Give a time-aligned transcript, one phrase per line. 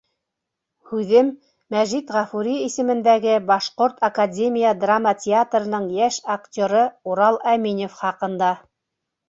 [0.93, 1.27] Һүҙем—
[1.75, 8.53] Мәжит Ғафури исемендәге Башҡорт академия драма театрының йәш актеры Урал Әминев хаҡында.